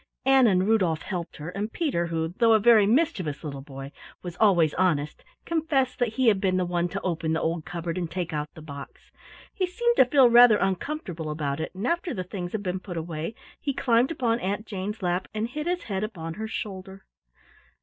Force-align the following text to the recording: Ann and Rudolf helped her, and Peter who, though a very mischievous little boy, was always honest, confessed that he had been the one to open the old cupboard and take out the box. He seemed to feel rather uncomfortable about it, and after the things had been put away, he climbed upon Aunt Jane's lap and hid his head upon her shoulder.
Ann 0.25 0.47
and 0.47 0.67
Rudolf 0.67 1.03
helped 1.03 1.37
her, 1.37 1.49
and 1.49 1.71
Peter 1.71 2.07
who, 2.07 2.29
though 2.39 2.53
a 2.53 2.59
very 2.59 2.87
mischievous 2.87 3.43
little 3.43 3.61
boy, 3.61 3.91
was 4.23 4.35
always 4.37 4.73
honest, 4.73 5.23
confessed 5.45 5.99
that 5.99 6.13
he 6.13 6.25
had 6.27 6.41
been 6.41 6.57
the 6.57 6.65
one 6.65 6.89
to 6.89 7.01
open 7.01 7.33
the 7.33 7.41
old 7.41 7.65
cupboard 7.65 7.99
and 7.99 8.09
take 8.09 8.33
out 8.33 8.49
the 8.55 8.63
box. 8.63 9.11
He 9.53 9.67
seemed 9.67 9.97
to 9.97 10.05
feel 10.05 10.27
rather 10.27 10.57
uncomfortable 10.57 11.29
about 11.29 11.59
it, 11.59 11.71
and 11.75 11.85
after 11.85 12.15
the 12.15 12.23
things 12.23 12.51
had 12.53 12.63
been 12.63 12.79
put 12.79 12.97
away, 12.97 13.35
he 13.59 13.75
climbed 13.75 14.09
upon 14.09 14.39
Aunt 14.39 14.65
Jane's 14.65 15.03
lap 15.03 15.27
and 15.35 15.47
hid 15.47 15.67
his 15.67 15.83
head 15.83 16.03
upon 16.03 16.33
her 16.33 16.47
shoulder. 16.47 17.05